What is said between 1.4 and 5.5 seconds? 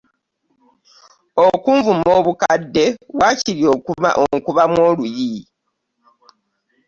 Okunvuma obukadde waakiri onkubamu oluyi.